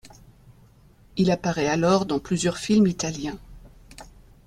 Il 1.15 1.29
apparait 1.29 1.67
alors 1.67 2.07
dans 2.07 2.17
plusieurs 2.17 2.57
films 2.57 2.87
Italiens. 2.87 3.37